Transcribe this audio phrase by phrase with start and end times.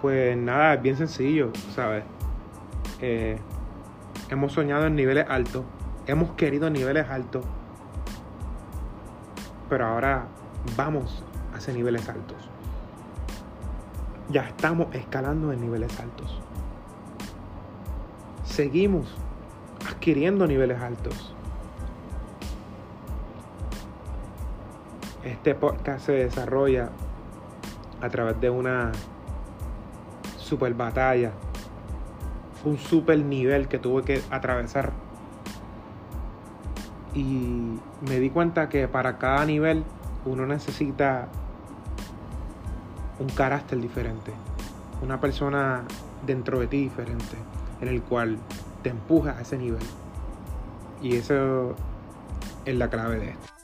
[0.00, 2.04] Pues nada, es bien sencillo, ¿sabes?
[3.00, 3.36] Eh,
[4.30, 5.64] hemos soñado en niveles altos,
[6.06, 7.44] hemos querido niveles altos,
[9.68, 10.26] pero ahora
[10.76, 12.36] vamos hacia niveles altos.
[14.30, 16.40] Ya estamos escalando en niveles altos.
[18.44, 19.16] Seguimos
[19.90, 21.34] adquiriendo niveles altos.
[25.24, 26.90] Este podcast se desarrolla
[28.00, 28.92] a través de una
[30.48, 31.32] super batalla,
[32.64, 34.92] un super nivel que tuve que atravesar.
[37.14, 39.84] Y me di cuenta que para cada nivel
[40.24, 41.28] uno necesita
[43.18, 44.32] un carácter diferente,
[45.02, 45.82] una persona
[46.26, 47.36] dentro de ti diferente,
[47.80, 48.38] en el cual
[48.82, 49.82] te empuja a ese nivel.
[51.02, 51.74] Y eso
[52.64, 53.57] es la clave de esto.